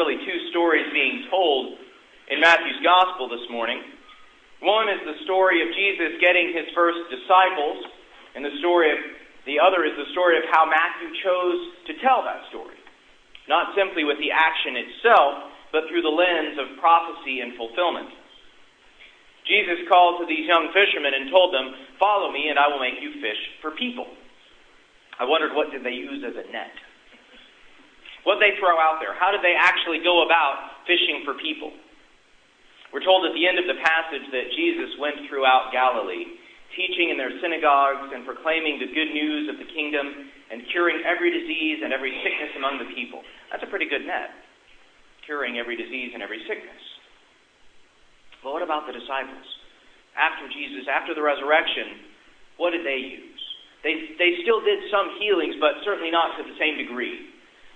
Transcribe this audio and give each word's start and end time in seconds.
really 0.00 0.16
two 0.24 0.48
stories 0.48 0.88
being 0.96 1.28
told 1.28 1.76
in 2.32 2.40
Matthew's 2.40 2.80
Gospel 2.80 3.28
this 3.28 3.44
morning. 3.52 3.84
One 4.64 4.88
is 4.88 4.96
the 5.04 5.20
story 5.28 5.60
of 5.60 5.68
Jesus 5.76 6.16
getting 6.24 6.56
his 6.56 6.72
first 6.72 7.04
disciples, 7.12 7.84
and 8.32 8.40
the 8.40 8.56
story 8.64 8.96
of 8.96 8.98
the 9.44 9.60
other 9.60 9.84
is 9.84 9.92
the 10.00 10.08
story 10.16 10.40
of 10.40 10.48
how 10.48 10.64
Matthew 10.64 11.12
chose 11.20 11.60
to 11.92 11.92
tell 12.00 12.24
that 12.24 12.48
story. 12.48 12.80
Not 13.44 13.76
simply 13.76 14.08
with 14.08 14.16
the 14.16 14.32
action 14.32 14.80
itself, 14.80 15.52
but 15.68 15.84
through 15.92 16.00
the 16.00 16.16
lens 16.16 16.56
of 16.56 16.80
prophecy 16.80 17.44
and 17.44 17.52
fulfillment. 17.60 18.08
Jesus 19.44 19.84
called 19.84 20.24
to 20.24 20.24
these 20.24 20.48
young 20.48 20.72
fishermen 20.72 21.12
and 21.12 21.28
told 21.28 21.52
them, 21.52 21.76
Follow 22.00 22.32
me, 22.32 22.48
and 22.48 22.56
I 22.56 22.72
will 22.72 22.80
make 22.80 23.04
you 23.04 23.20
fish 23.20 23.40
for 23.60 23.76
people. 23.76 24.08
I 25.20 25.28
wondered 25.28 25.52
what 25.52 25.68
did 25.68 25.84
they 25.84 25.92
use 25.92 26.24
as 26.24 26.40
a 26.40 26.48
net? 26.48 26.72
What 28.24 28.36
they 28.36 28.52
throw 28.60 28.76
out 28.76 29.00
there? 29.00 29.16
How 29.16 29.32
did 29.32 29.40
they 29.40 29.56
actually 29.56 30.04
go 30.04 30.24
about 30.28 30.84
fishing 30.84 31.24
for 31.24 31.40
people? 31.40 31.72
We're 32.92 33.06
told 33.06 33.24
at 33.24 33.32
the 33.32 33.46
end 33.46 33.56
of 33.56 33.70
the 33.70 33.78
passage 33.80 34.26
that 34.34 34.52
Jesus 34.52 34.98
went 34.98 35.24
throughout 35.30 35.70
Galilee, 35.70 36.26
teaching 36.74 37.08
in 37.08 37.16
their 37.16 37.32
synagogues 37.38 38.10
and 38.12 38.26
proclaiming 38.26 38.82
the 38.82 38.90
good 38.90 39.14
news 39.14 39.46
of 39.48 39.62
the 39.62 39.68
kingdom 39.70 40.30
and 40.50 40.66
curing 40.74 41.00
every 41.06 41.30
disease 41.30 41.80
and 41.86 41.94
every 41.94 42.10
sickness 42.20 42.50
among 42.58 42.82
the 42.82 42.90
people. 42.92 43.22
That's 43.48 43.62
a 43.62 43.70
pretty 43.70 43.86
good 43.86 44.04
net, 44.04 44.34
curing 45.24 45.56
every 45.56 45.78
disease 45.78 46.10
and 46.12 46.22
every 46.22 46.42
sickness. 46.50 46.82
But 48.42 48.52
what 48.52 48.66
about 48.66 48.90
the 48.90 48.94
disciples? 48.94 49.46
After 50.18 50.50
Jesus, 50.50 50.90
after 50.90 51.14
the 51.14 51.22
resurrection, 51.22 52.10
what 52.58 52.74
did 52.74 52.82
they 52.82 52.98
use? 52.98 53.42
They, 53.86 54.18
they 54.18 54.42
still 54.42 54.60
did 54.60 54.82
some 54.90 55.14
healings, 55.22 55.56
but 55.62 55.78
certainly 55.86 56.10
not 56.10 56.36
to 56.36 56.42
the 56.44 56.58
same 56.58 56.76
degree 56.76 57.30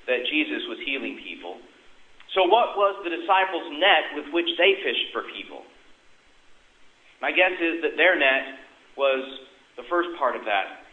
that 0.06 0.28
Jesus 0.28 0.62
was 0.68 0.78
healing 0.84 1.20
people. 1.22 1.58
So, 2.34 2.44
what 2.50 2.74
was 2.74 2.98
the 3.06 3.14
disciples' 3.14 3.70
net 3.78 4.18
with 4.18 4.28
which 4.34 4.50
they 4.58 4.80
fished 4.82 5.14
for 5.14 5.22
people? 5.30 5.62
My 7.22 7.30
guess 7.30 7.54
is 7.56 7.80
that 7.86 7.94
their 7.96 8.18
net 8.18 8.58
was 8.98 9.22
the 9.78 9.86
first 9.86 10.10
part 10.18 10.34
of 10.34 10.44
that 10.44 10.84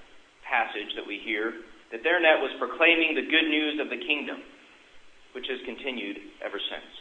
passage 0.46 0.94
that 0.96 1.06
we 1.06 1.18
hear, 1.22 1.66
that 1.90 2.06
their 2.06 2.22
net 2.22 2.40
was 2.40 2.54
proclaiming 2.62 3.18
the 3.18 3.26
good 3.26 3.50
news 3.50 3.82
of 3.82 3.90
the 3.90 3.98
kingdom, 3.98 4.42
which 5.34 5.50
has 5.50 5.60
continued 5.66 6.18
ever 6.46 6.62
since. 6.62 6.92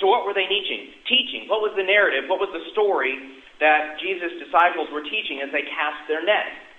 So, 0.00 0.08
what 0.08 0.28
were 0.28 0.36
they 0.36 0.48
teaching? 0.48 0.92
Teaching. 1.08 1.48
What 1.48 1.60
was 1.64 1.72
the 1.76 1.84
narrative? 1.84 2.28
What 2.28 2.40
was 2.40 2.52
the 2.52 2.64
story 2.72 3.16
that 3.60 4.00
Jesus' 4.00 4.40
disciples 4.40 4.88
were 4.92 5.04
teaching 5.04 5.44
as 5.44 5.52
they 5.52 5.64
cast 5.68 6.04
their 6.08 6.24
net? 6.24 6.69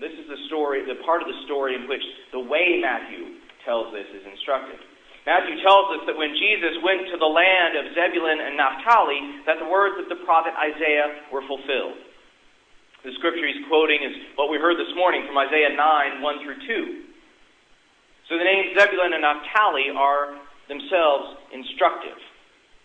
This 0.00 0.16
is 0.16 0.24
the 0.32 0.40
story, 0.48 0.80
the 0.88 0.96
part 1.04 1.20
of 1.20 1.28
the 1.28 1.36
story 1.44 1.76
in 1.76 1.84
which 1.84 2.00
the 2.32 2.40
way 2.40 2.80
Matthew 2.80 3.36
tells 3.68 3.92
this 3.92 4.08
is 4.16 4.24
instructive. 4.24 4.80
Matthew 5.28 5.60
tells 5.60 5.92
us 6.00 6.08
that 6.08 6.16
when 6.16 6.32
Jesus 6.40 6.80
went 6.80 7.04
to 7.12 7.20
the 7.20 7.28
land 7.28 7.76
of 7.76 7.92
Zebulun 7.92 8.40
and 8.40 8.56
Naphtali, 8.56 9.44
that 9.44 9.60
the 9.60 9.68
words 9.68 10.00
of 10.00 10.08
the 10.08 10.24
prophet 10.24 10.56
Isaiah 10.56 11.28
were 11.28 11.44
fulfilled. 11.44 12.00
The 13.04 13.12
scripture 13.20 13.44
he's 13.44 13.60
quoting 13.68 14.00
is 14.00 14.32
what 14.40 14.48
we 14.48 14.56
heard 14.56 14.80
this 14.80 14.88
morning 14.96 15.28
from 15.28 15.36
Isaiah 15.36 15.76
9, 15.76 16.24
1 16.24 16.44
through 16.44 16.60
2. 16.64 18.32
So 18.32 18.40
the 18.40 18.44
names 18.48 18.72
Zebulun 18.80 19.12
and 19.12 19.20
Naphtali 19.20 19.92
are 19.92 20.40
themselves 20.72 21.36
instructive. 21.52 22.16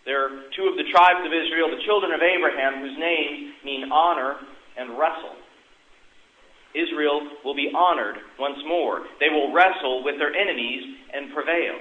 They're 0.04 0.52
two 0.52 0.68
of 0.68 0.76
the 0.76 0.84
tribes 0.92 1.24
of 1.24 1.32
Israel, 1.32 1.72
the 1.72 1.80
children 1.88 2.12
of 2.12 2.20
Abraham, 2.20 2.84
whose 2.84 2.96
names 3.00 3.56
mean 3.64 3.88
honor 3.88 4.36
and 4.76 5.00
wrestle. 5.00 5.45
Israel 6.76 7.24
will 7.44 7.56
be 7.56 7.72
honored 7.72 8.20
once 8.38 8.60
more. 8.68 9.08
They 9.18 9.32
will 9.32 9.52
wrestle 9.52 10.04
with 10.04 10.20
their 10.20 10.36
enemies 10.36 10.84
and 11.14 11.32
prevail. 11.32 11.80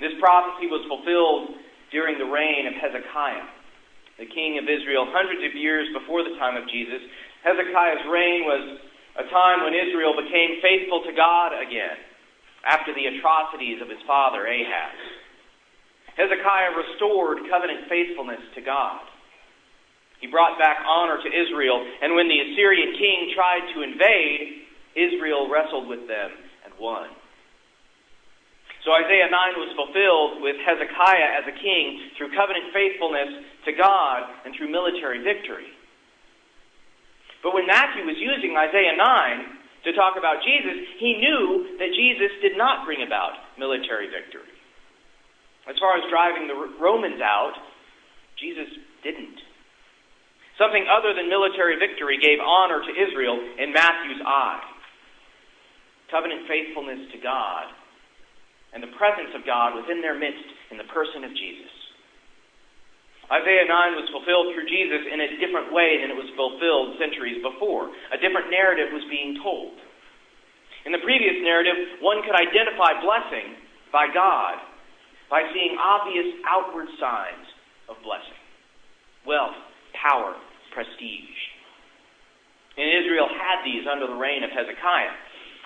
This 0.00 0.12
prophecy 0.20 0.68
was 0.68 0.84
fulfilled 0.84 1.56
during 1.90 2.18
the 2.18 2.28
reign 2.28 2.68
of 2.68 2.74
Hezekiah, 2.76 3.48
the 4.20 4.28
king 4.28 4.60
of 4.60 4.68
Israel, 4.68 5.08
hundreds 5.08 5.40
of 5.40 5.56
years 5.56 5.88
before 5.96 6.22
the 6.22 6.36
time 6.36 6.60
of 6.60 6.68
Jesus. 6.68 7.00
Hezekiah's 7.42 8.04
reign 8.10 8.44
was 8.44 8.78
a 9.16 9.24
time 9.30 9.64
when 9.64 9.72
Israel 9.72 10.12
became 10.12 10.60
faithful 10.60 11.02
to 11.06 11.12
God 11.14 11.56
again 11.56 11.96
after 12.66 12.92
the 12.92 13.06
atrocities 13.06 13.80
of 13.80 13.88
his 13.88 14.00
father 14.06 14.44
Ahaz. 14.44 14.98
Hezekiah 16.16 16.74
restored 16.74 17.46
covenant 17.50 17.86
faithfulness 17.88 18.42
to 18.54 18.60
God. 18.60 19.00
He 20.24 20.32
brought 20.32 20.56
back 20.56 20.80
honor 20.88 21.20
to 21.20 21.28
Israel, 21.28 21.84
and 22.00 22.16
when 22.16 22.32
the 22.32 22.40
Assyrian 22.40 22.96
king 22.96 23.36
tried 23.36 23.68
to 23.76 23.84
invade, 23.84 24.64
Israel 24.96 25.52
wrestled 25.52 25.84
with 25.84 26.08
them 26.08 26.32
and 26.64 26.72
won. 26.80 27.12
So 28.88 28.96
Isaiah 28.96 29.28
9 29.28 29.60
was 29.60 29.76
fulfilled 29.76 30.40
with 30.40 30.56
Hezekiah 30.64 31.28
as 31.36 31.44
a 31.44 31.52
king 31.60 32.08
through 32.16 32.32
covenant 32.32 32.72
faithfulness 32.72 33.36
to 33.68 33.76
God 33.76 34.48
and 34.48 34.56
through 34.56 34.72
military 34.72 35.20
victory. 35.20 35.68
But 37.44 37.52
when 37.52 37.68
Matthew 37.68 38.08
was 38.08 38.16
using 38.16 38.56
Isaiah 38.56 38.96
9 38.96 39.04
to 39.84 39.92
talk 39.92 40.16
about 40.16 40.40
Jesus, 40.40 40.88
he 41.04 41.20
knew 41.20 41.76
that 41.76 41.92
Jesus 41.92 42.32
did 42.40 42.56
not 42.56 42.88
bring 42.88 43.04
about 43.04 43.60
military 43.60 44.08
victory. 44.08 44.48
As 45.68 45.76
far 45.76 46.00
as 46.00 46.08
driving 46.08 46.48
the 46.48 46.80
Romans 46.80 47.20
out, 47.20 47.60
Jesus 48.40 48.72
didn't. 49.04 49.43
Something 50.58 50.86
other 50.86 51.14
than 51.14 51.26
military 51.26 51.74
victory 51.78 52.18
gave 52.22 52.38
honor 52.38 52.78
to 52.78 52.92
Israel 52.94 53.38
in 53.58 53.74
Matthew's 53.74 54.22
eye. 54.22 54.62
Covenant 56.10 56.46
faithfulness 56.46 57.10
to 57.10 57.18
God 57.18 57.74
and 58.74 58.82
the 58.82 58.94
presence 58.94 59.34
of 59.34 59.46
God 59.46 59.74
within 59.74 60.02
their 60.02 60.14
midst 60.14 60.46
in 60.70 60.78
the 60.78 60.86
person 60.90 61.26
of 61.26 61.34
Jesus. 61.34 61.74
Isaiah 63.30 63.66
9 63.66 63.98
was 63.98 64.06
fulfilled 64.12 64.52
through 64.52 64.68
Jesus 64.68 65.08
in 65.08 65.18
a 65.18 65.40
different 65.40 65.72
way 65.72 65.98
than 65.98 66.12
it 66.12 66.18
was 66.18 66.28
fulfilled 66.36 67.00
centuries 67.00 67.40
before. 67.40 67.88
A 68.12 68.20
different 68.20 68.52
narrative 68.52 68.92
was 68.92 69.02
being 69.08 69.40
told. 69.40 69.74
In 70.84 70.92
the 70.92 71.00
previous 71.00 71.40
narrative, 71.40 72.04
one 72.04 72.20
could 72.20 72.36
identify 72.36 73.00
blessing 73.00 73.56
by 73.88 74.12
God 74.12 74.60
by 75.32 75.48
seeing 75.56 75.80
obvious 75.80 76.36
outward 76.44 76.86
signs 77.00 77.48
of 77.88 77.96
blessing 78.04 78.44
wealth, 79.24 79.56
power, 80.04 80.36
prestige. 80.76 81.40
And 82.76 82.84
Israel 82.84 83.32
had 83.32 83.64
these 83.64 83.88
under 83.88 84.06
the 84.06 84.20
reign 84.20 84.44
of 84.44 84.52
Hezekiah. 84.52 85.16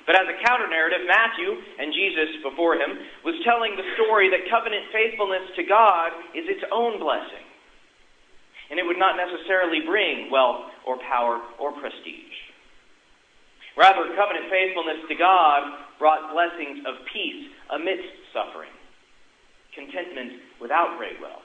But 0.06 0.16
as 0.16 0.30
a 0.30 0.40
counter 0.46 0.70
narrative, 0.70 1.04
Matthew, 1.04 1.52
and 1.76 1.92
Jesus 1.92 2.40
before 2.40 2.78
him, 2.78 2.96
was 3.26 3.36
telling 3.44 3.76
the 3.76 3.84
story 3.98 4.30
that 4.30 4.48
covenant 4.48 4.88
faithfulness 4.94 5.44
to 5.56 5.64
God 5.66 6.14
is 6.32 6.48
its 6.48 6.64
own 6.72 6.96
blessing. 6.96 7.44
And 8.70 8.78
it 8.78 8.86
would 8.86 9.00
not 9.00 9.20
necessarily 9.20 9.84
bring 9.84 10.30
wealth 10.30 10.70
or 10.86 10.96
power 11.04 11.40
or 11.60 11.72
prestige. 11.76 12.38
Rather, 13.76 14.08
covenant 14.16 14.48
faithfulness 14.48 15.04
to 15.08 15.16
God 15.16 15.76
brought 15.98 16.32
blessings 16.32 16.84
of 16.88 17.04
peace 17.12 17.52
amidst 17.72 18.08
suffering, 18.32 18.72
contentment 19.74 20.40
without 20.60 20.96
great 20.96 21.20
wealth, 21.20 21.44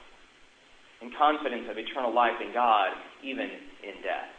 and 1.04 1.12
confidence 1.20 1.68
of 1.68 1.76
eternal 1.76 2.16
life 2.16 2.40
in 2.40 2.56
God, 2.56 2.96
even 3.28 3.52
in 3.84 4.00
death. 4.00 4.32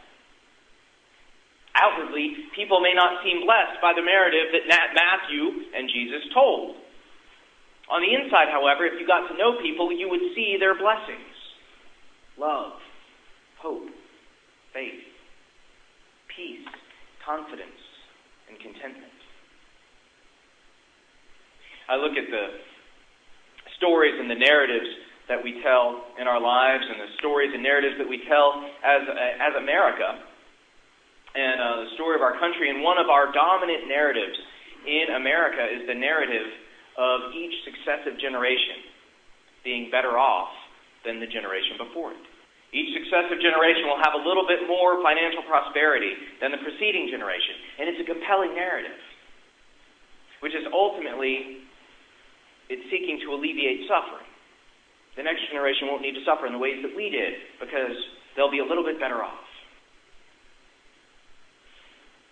Outwardly, 1.77 2.49
people 2.57 2.81
may 2.81 2.97
not 2.97 3.21
seem 3.21 3.45
blessed 3.45 3.77
by 3.85 3.93
the 3.93 4.01
narrative 4.01 4.49
that 4.49 4.97
Matthew 4.97 5.69
and 5.77 5.85
Jesus 5.85 6.25
told. 6.33 6.81
On 7.93 8.01
the 8.01 8.09
inside, 8.09 8.49
however, 8.49 8.89
if 8.89 8.97
you 8.97 9.05
got 9.05 9.29
to 9.29 9.37
know 9.37 9.61
people, 9.61 9.93
you 9.93 10.09
would 10.09 10.33
see 10.33 10.57
their 10.57 10.73
blessings 10.73 11.37
love, 12.35 12.81
hope, 13.61 13.87
faith, 14.73 15.05
peace, 16.35 16.67
confidence, 17.23 17.79
and 18.49 18.59
contentment. 18.59 19.13
I 21.87 21.95
look 21.95 22.17
at 22.17 22.27
the 22.27 22.59
stories 23.77 24.15
and 24.19 24.29
the 24.29 24.35
narratives 24.35 25.04
that 25.27 25.41
we 25.41 25.61
tell 25.65 26.05
in 26.21 26.29
our 26.29 26.37
lives 26.37 26.85
and 26.85 27.01
the 27.01 27.09
stories 27.17 27.49
and 27.53 27.65
narratives 27.65 27.97
that 27.97 28.07
we 28.09 28.21
tell 28.29 28.61
as, 28.85 29.01
as 29.41 29.53
America 29.57 30.21
and 31.33 31.57
uh, 31.59 31.65
the 31.83 31.91
story 31.97 32.13
of 32.15 32.21
our 32.21 32.37
country. 32.37 32.69
And 32.69 32.85
one 32.85 33.01
of 33.01 33.09
our 33.09 33.33
dominant 33.33 33.89
narratives 33.89 34.37
in 34.85 35.17
America 35.17 35.65
is 35.65 35.89
the 35.89 35.97
narrative 35.97 36.45
of 36.95 37.33
each 37.33 37.53
successive 37.65 38.21
generation 38.21 38.85
being 39.65 39.89
better 39.89 40.13
off 40.15 40.53
than 41.03 41.17
the 41.17 41.27
generation 41.27 41.81
before 41.81 42.13
it. 42.13 42.23
Each 42.69 42.93
successive 42.93 43.41
generation 43.41 43.89
will 43.89 44.01
have 44.03 44.13
a 44.13 44.21
little 44.21 44.45
bit 44.45 44.69
more 44.69 45.01
financial 45.01 45.41
prosperity 45.49 46.13
than 46.37 46.53
the 46.53 46.61
preceding 46.61 47.09
generation. 47.09 47.81
And 47.81 47.89
it's 47.89 48.01
a 48.03 48.07
compelling 48.07 48.53
narrative, 48.53 48.99
which 50.45 50.53
is 50.53 50.69
ultimately 50.69 51.65
it's 52.69 52.85
seeking 52.93 53.21
to 53.25 53.33
alleviate 53.33 53.89
suffering 53.89 54.27
the 55.15 55.23
next 55.23 55.47
generation 55.47 55.87
won't 55.87 56.03
need 56.03 56.15
to 56.15 56.23
suffer 56.27 56.45
in 56.45 56.53
the 56.53 56.59
ways 56.59 56.83
that 56.83 56.91
we 56.95 57.09
did 57.09 57.39
because 57.59 57.95
they'll 58.35 58.51
be 58.51 58.59
a 58.59 58.67
little 58.67 58.83
bit 58.83 58.99
better 58.99 59.23
off. 59.23 59.47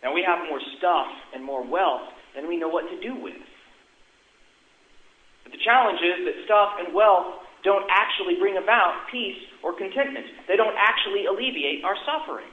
Now, 0.04 0.12
we 0.12 0.20
have 0.28 0.44
more 0.52 0.60
stuff 0.78 1.08
and 1.34 1.40
more 1.40 1.64
wealth 1.64 2.12
than 2.36 2.48
we 2.52 2.60
know 2.60 2.68
what 2.68 2.84
to 2.92 3.00
do 3.00 3.16
with. 3.16 3.40
But 5.48 5.56
the 5.56 5.64
challenge 5.64 6.04
is 6.04 6.28
that 6.28 6.44
stuff 6.44 6.76
and 6.84 6.92
wealth 6.92 7.40
don't 7.64 7.88
actually 7.88 8.36
bring 8.36 8.60
about 8.60 9.08
peace 9.08 9.40
or 9.64 9.72
contentment. 9.72 10.28
They 10.52 10.60
don't 10.60 10.76
actually 10.76 11.24
alleviate 11.24 11.88
our 11.88 11.96
suffering 12.04 12.52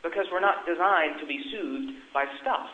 because 0.00 0.24
we're 0.32 0.40
not 0.40 0.64
designed 0.64 1.20
to 1.20 1.26
be 1.28 1.44
soothed 1.52 1.92
by 2.16 2.24
stuff. 2.40 2.72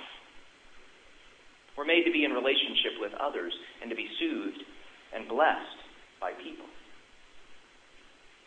We're 1.75 1.89
made 1.89 2.07
to 2.07 2.13
be 2.15 2.23
in 2.23 2.31
relationship 2.31 3.03
with 3.03 3.11
others 3.19 3.51
and 3.83 3.91
to 3.91 3.97
be 3.97 4.07
soothed 4.21 4.63
and 5.11 5.27
blessed 5.27 5.79
by 6.23 6.31
people. 6.39 6.71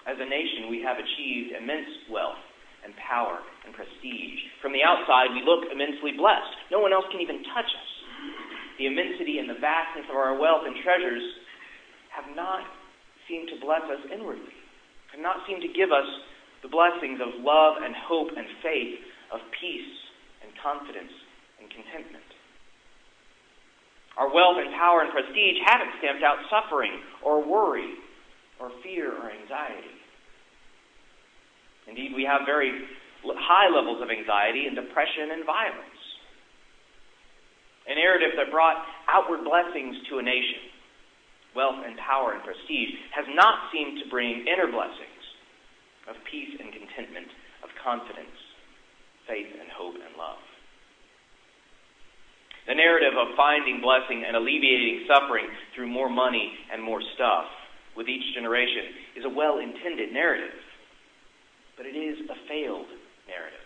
As 0.07 0.15
a 0.15 0.23
nation, 0.23 0.71
we 0.71 0.79
have 0.79 0.95
achieved 0.95 1.51
immense 1.51 2.07
wealth 2.07 2.39
and 2.87 2.95
power 2.95 3.43
and 3.67 3.75
prestige. 3.75 4.39
From 4.63 4.71
the 4.71 4.85
outside, 4.85 5.35
we 5.35 5.43
look 5.43 5.67
immensely 5.67 6.15
blessed. 6.15 6.71
No 6.71 6.79
one 6.79 6.95
else 6.95 7.09
can 7.11 7.19
even 7.19 7.43
touch 7.51 7.67
us. 7.67 7.91
The 8.79 8.87
immensity 8.87 9.43
and 9.43 9.49
the 9.49 9.59
vastness 9.59 10.07
of 10.07 10.15
our 10.15 10.37
wealth 10.37 10.63
and 10.63 10.77
treasures 10.85 11.25
have 12.13 12.31
not 12.37 12.63
seemed 13.27 13.49
to 13.49 13.57
bless 13.59 13.83
us 13.89 14.03
inwardly, 14.13 14.55
have 15.11 15.19
not 15.19 15.41
seemed 15.49 15.65
to 15.65 15.71
give 15.73 15.89
us 15.89 16.07
the 16.61 16.69
blessings 16.69 17.17
of 17.19 17.41
love 17.41 17.81
and 17.81 17.97
hope 17.97 18.29
and 18.29 18.45
faith, 18.61 19.01
of 19.33 19.41
peace 19.57 19.93
and 20.45 20.53
confidence 20.61 21.11
and 21.57 21.65
contentment. 21.73 22.34
Our 24.17 24.31
wealth 24.31 24.57
and 24.63 24.71
power 24.79 25.01
and 25.03 25.11
prestige 25.11 25.59
haven't 25.65 25.99
stamped 25.99 26.23
out 26.23 26.39
suffering 26.47 27.03
or 27.21 27.43
worry 27.43 27.99
or 28.59 28.71
fear 28.81 29.11
or 29.11 29.27
anxiety. 29.27 29.95
Indeed, 31.87 32.15
we 32.15 32.23
have 32.23 32.47
very 32.47 32.71
high 33.23 33.69
levels 33.69 34.01
of 34.01 34.09
anxiety 34.09 34.65
and 34.65 34.75
depression 34.75 35.35
and 35.35 35.45
violence. 35.45 35.99
A 37.85 37.93
narrative 37.93 38.33
that 38.37 38.49
brought 38.49 38.81
outward 39.07 39.43
blessings 39.43 39.95
to 40.09 40.17
a 40.17 40.23
nation, 40.23 40.73
wealth 41.53 41.83
and 41.85 41.97
power 42.01 42.33
and 42.33 42.41
prestige, 42.41 42.97
has 43.13 43.25
not 43.35 43.69
seemed 43.69 44.01
to 44.01 44.09
bring 44.09 44.47
inner 44.47 44.71
blessings 44.71 45.23
of 46.09 46.15
peace 46.29 46.55
and 46.57 46.73
contentment, 46.73 47.29
of 47.61 47.69
confidence, 47.83 48.37
faith 49.27 49.53
and 49.53 49.69
hope 49.69 49.95
and 49.95 50.13
love. 50.17 50.41
The 52.65 52.73
narrative 52.73 53.13
of 53.13 53.37
finding 53.37 53.77
blessing 53.77 54.25
and 54.25 54.33
alleviating 54.33 55.05
suffering 55.05 55.45
through 55.77 55.85
more 55.87 56.09
money 56.09 56.49
and 56.73 56.81
more 56.81 57.01
stuff 57.13 57.45
with 57.93 58.09
each 58.09 58.33
generation 58.33 59.15
is 59.15 59.23
a 59.23 59.29
well 59.29 59.61
intended 59.61 60.11
narrative, 60.11 60.57
but 61.77 61.85
it 61.85 61.93
is 61.93 62.25
a 62.25 62.37
failed 62.49 62.89
narrative. 63.29 63.65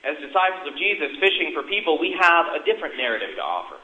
As 0.00 0.16
disciples 0.16 0.64
of 0.64 0.80
Jesus 0.80 1.12
fishing 1.20 1.52
for 1.52 1.68
people, 1.68 2.00
we 2.00 2.16
have 2.16 2.56
a 2.56 2.64
different 2.64 2.96
narrative 2.96 3.36
to 3.36 3.44
offer. 3.44 3.76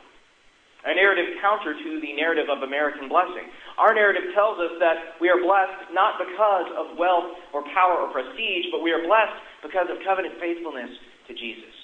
A 0.89 0.95
narrative 0.97 1.37
counter 1.45 1.77
to 1.77 1.91
the 2.01 2.17
narrative 2.17 2.49
of 2.49 2.65
American 2.65 3.11
blessing. 3.11 3.53
Our 3.77 3.93
narrative 3.93 4.33
tells 4.33 4.57
us 4.57 4.81
that 4.81 5.21
we 5.21 5.29
are 5.29 5.37
blessed 5.37 5.93
not 5.93 6.17
because 6.17 6.73
of 6.73 6.97
wealth 6.97 7.37
or 7.53 7.69
power 7.77 8.01
or 8.01 8.09
prestige, 8.17 8.73
but 8.73 8.81
we 8.81 8.97
are 8.97 9.05
blessed 9.05 9.37
because 9.61 9.93
of 9.93 10.01
covenant 10.09 10.41
faithfulness 10.41 10.89
to 11.29 11.37
Jesus. 11.37 11.76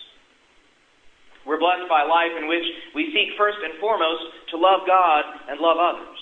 We're 1.46 1.58
blessed 1.58 1.90
by 1.90 2.06
a 2.06 2.10
life 2.10 2.34
in 2.38 2.46
which 2.46 2.64
we 2.94 3.10
seek 3.10 3.34
first 3.34 3.58
and 3.62 3.78
foremost 3.82 4.22
to 4.54 4.56
love 4.56 4.86
God 4.86 5.24
and 5.50 5.58
love 5.58 5.78
others. 5.78 6.20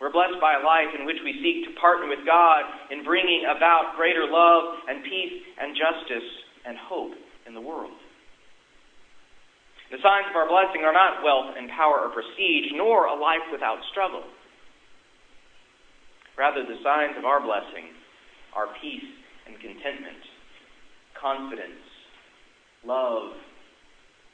We're 0.00 0.12
blessed 0.12 0.40
by 0.40 0.56
a 0.56 0.64
life 0.64 0.96
in 0.96 1.04
which 1.04 1.20
we 1.20 1.36
seek 1.44 1.68
to 1.68 1.76
partner 1.76 2.08
with 2.08 2.24
God 2.24 2.64
in 2.88 3.04
bringing 3.04 3.44
about 3.44 4.00
greater 4.00 4.24
love 4.24 4.80
and 4.88 5.04
peace 5.04 5.44
and 5.60 5.76
justice 5.76 6.28
and 6.64 6.76
hope 6.80 7.12
in 7.44 7.52
the 7.52 7.60
world. 7.60 7.92
The 9.92 10.00
signs 10.00 10.32
of 10.32 10.38
our 10.40 10.48
blessing 10.48 10.88
are 10.88 10.96
not 10.96 11.20
wealth 11.20 11.52
and 11.58 11.68
power 11.76 12.08
or 12.08 12.14
prestige, 12.16 12.72
nor 12.72 13.12
a 13.12 13.16
life 13.18 13.44
without 13.52 13.84
struggle. 13.92 14.24
Rather, 16.38 16.64
the 16.64 16.80
signs 16.80 17.18
of 17.18 17.28
our 17.28 17.42
blessing 17.42 17.92
are 18.56 18.72
peace 18.80 19.04
and 19.44 19.60
contentment, 19.60 20.22
confidence, 21.20 21.84
love, 22.86 23.36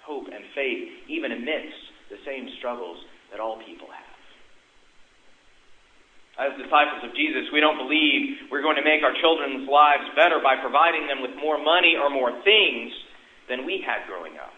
hope, 0.06 0.30
and 0.30 0.46
faith, 0.54 1.10
even 1.10 1.34
amidst 1.34 1.82
the 2.08 2.22
same 2.22 2.46
struggles 2.62 3.02
that 3.34 3.42
all 3.42 3.58
people 3.66 3.90
have. 3.90 4.06
As 6.38 6.52
disciples 6.60 7.02
of 7.02 7.16
Jesus, 7.16 7.48
we 7.50 7.64
don't 7.64 7.80
believe 7.80 8.52
we're 8.52 8.62
going 8.62 8.76
to 8.76 8.86
make 8.86 9.02
our 9.02 9.16
children's 9.18 9.66
lives 9.66 10.04
better 10.14 10.38
by 10.38 10.60
providing 10.60 11.08
them 11.08 11.24
with 11.24 11.32
more 11.40 11.56
money 11.56 11.96
or 11.96 12.12
more 12.12 12.30
things 12.44 12.92
than 13.48 13.64
we 13.64 13.80
had 13.80 14.04
growing 14.06 14.36
up. 14.36 14.52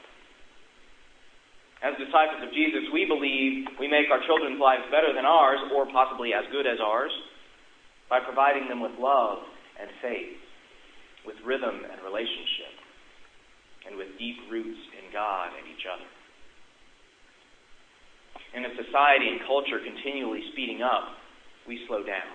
As 1.79 1.95
disciples 1.95 2.43
of 2.43 2.51
Jesus, 2.51 2.91
we 2.91 3.07
believe 3.07 3.71
we 3.79 3.87
make 3.87 4.11
our 4.11 4.19
children's 4.27 4.59
lives 4.59 4.83
better 4.91 5.15
than 5.15 5.23
ours, 5.23 5.63
or 5.71 5.87
possibly 5.87 6.35
as 6.35 6.43
good 6.51 6.67
as 6.67 6.83
ours, 6.83 7.15
by 8.11 8.19
providing 8.19 8.67
them 8.67 8.83
with 8.83 8.99
love 8.99 9.47
and 9.79 9.87
faith, 10.03 10.35
with 11.23 11.39
rhythm 11.47 11.87
and 11.87 12.03
relationship, 12.03 12.75
and 13.87 13.95
with 13.95 14.19
deep 14.19 14.43
roots 14.51 14.83
God 15.13 15.55
and 15.57 15.67
each 15.69 15.85
other. 15.89 16.09
In 18.57 18.65
a 18.65 18.73
society 18.81 19.29
and 19.29 19.45
culture 19.45 19.81
continually 19.81 20.41
speeding 20.53 20.81
up, 20.81 21.21
we 21.69 21.85
slow 21.87 22.01
down. 22.01 22.33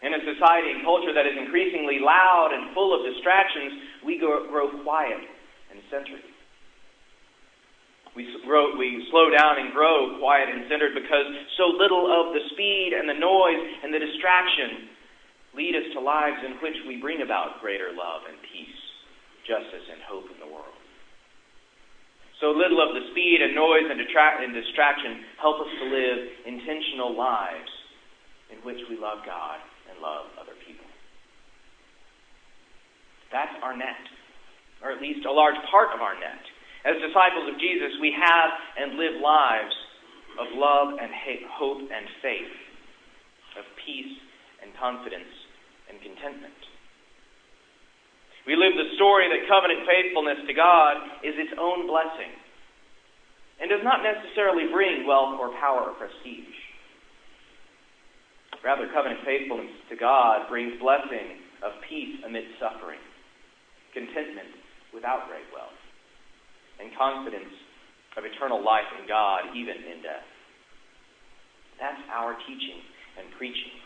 In 0.00 0.16
a 0.16 0.20
society 0.24 0.72
and 0.72 0.80
culture 0.80 1.12
that 1.12 1.28
is 1.28 1.36
increasingly 1.36 2.00
loud 2.00 2.56
and 2.56 2.72
full 2.72 2.96
of 2.96 3.04
distractions, 3.04 4.00
we 4.00 4.16
grow, 4.16 4.48
grow 4.48 4.72
quiet 4.80 5.20
and 5.68 5.78
centered. 5.92 6.24
We, 8.16 8.26
grow, 8.42 8.74
we 8.74 9.06
slow 9.12 9.30
down 9.30 9.60
and 9.60 9.70
grow 9.76 10.18
quiet 10.18 10.48
and 10.48 10.66
centered 10.66 10.96
because 10.96 11.28
so 11.60 11.70
little 11.78 12.10
of 12.10 12.34
the 12.34 12.42
speed 12.50 12.96
and 12.96 13.06
the 13.06 13.14
noise 13.14 13.60
and 13.84 13.94
the 13.94 14.02
distraction 14.02 14.90
lead 15.54 15.78
us 15.78 15.86
to 15.94 16.00
lives 16.00 16.42
in 16.42 16.58
which 16.58 16.74
we 16.88 16.98
bring 16.98 17.22
about 17.22 17.60
greater 17.60 17.94
love 17.94 18.26
and 18.26 18.40
peace, 18.50 18.80
justice 19.46 19.86
and 19.92 20.02
hope 20.10 20.26
in 20.32 20.40
the 20.42 20.46
world. 20.46 20.49
So 22.40 22.56
little 22.56 22.80
of 22.80 22.96
the 22.96 23.04
speed 23.12 23.44
and 23.44 23.52
noise 23.54 23.84
and, 23.84 24.00
detract- 24.00 24.40
and 24.40 24.56
distraction 24.56 25.20
help 25.36 25.60
us 25.60 25.68
to 25.68 25.84
live 25.92 26.18
intentional 26.48 27.12
lives 27.12 27.68
in 28.48 28.58
which 28.64 28.80
we 28.88 28.96
love 28.96 29.20
God 29.28 29.60
and 29.92 30.00
love 30.00 30.32
other 30.40 30.56
people. 30.64 30.88
That's 33.30 33.52
our 33.62 33.76
net, 33.76 34.02
or 34.82 34.90
at 34.90 35.04
least 35.04 35.28
a 35.28 35.30
large 35.30 35.60
part 35.70 35.92
of 35.94 36.00
our 36.00 36.16
net. 36.16 36.42
As 36.88 36.96
disciples 36.96 37.44
of 37.44 37.60
Jesus, 37.60 37.92
we 38.00 38.10
have 38.16 38.48
and 38.80 38.96
live 38.96 39.20
lives 39.20 39.76
of 40.40 40.48
love 40.56 40.96
and 40.96 41.12
hope 41.52 41.84
and 41.92 42.06
faith, 42.24 42.56
of 43.60 43.68
peace 43.84 44.16
and 44.64 44.72
confidence 44.80 45.28
and 45.92 46.00
contentment. 46.00 46.56
We 48.50 48.58
live 48.58 48.74
the 48.74 48.98
story 48.98 49.30
that 49.30 49.46
covenant 49.46 49.86
faithfulness 49.86 50.42
to 50.42 50.50
God 50.50 51.22
is 51.22 51.38
its 51.38 51.54
own 51.54 51.86
blessing 51.86 52.34
and 53.62 53.70
does 53.70 53.86
not 53.86 54.02
necessarily 54.02 54.66
bring 54.74 55.06
wealth 55.06 55.38
or 55.38 55.54
power 55.62 55.86
or 55.86 55.94
prestige. 55.94 56.58
Rather, 58.66 58.90
covenant 58.90 59.22
faithfulness 59.22 59.70
to 59.86 59.94
God 59.94 60.50
brings 60.50 60.74
blessing 60.82 61.46
of 61.62 61.78
peace 61.86 62.18
amidst 62.26 62.58
suffering, 62.58 62.98
contentment 63.94 64.50
without 64.90 65.30
great 65.30 65.46
wealth, 65.54 65.78
and 66.82 66.90
confidence 66.98 67.54
of 68.18 68.26
eternal 68.26 68.58
life 68.58 68.90
in 68.98 69.06
God 69.06 69.54
even 69.54 69.78
in 69.78 70.02
death. 70.02 70.26
That's 71.78 72.02
our 72.10 72.34
teaching 72.50 72.82
and 73.14 73.30
preaching. 73.38 73.78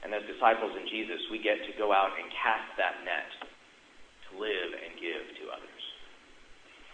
And 0.00 0.16
as 0.16 0.24
disciples 0.24 0.72
in 0.80 0.88
Jesus, 0.88 1.20
we 1.28 1.44
get 1.44 1.60
to 1.68 1.76
go 1.76 1.92
out 1.92 2.16
and 2.16 2.24
cast 2.32 2.72
that 2.80 3.04
net 3.04 3.52
to 4.30 4.40
live 4.40 4.70
and 4.74 4.92
give 5.00 5.24
to 5.40 5.44
others. 5.52 5.84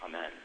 Amen. 0.05 0.42